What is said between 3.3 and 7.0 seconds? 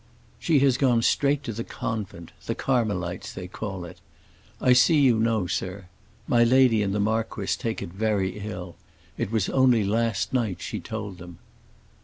they call it. I see you know, sir. My lady and the